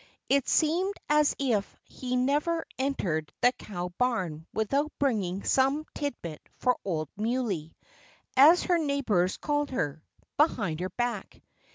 It 0.29 0.47
seemed 0.49 0.95
as 1.09 1.35
if 1.37 1.77
he 1.83 2.15
never 2.15 2.65
entered 2.79 3.31
the 3.41 3.51
cow 3.51 3.89
barn 3.99 4.47
without 4.51 4.91
bringing 4.97 5.43
some 5.43 5.85
tidbit 5.93 6.41
for 6.57 6.75
old 6.83 7.09
Muley, 7.17 7.75
as 8.35 8.63
her 8.63 8.79
neighbors 8.79 9.37
called 9.37 9.69
her 9.69 10.01
behind 10.37 10.79
her 10.79 10.89
back. 10.89 11.39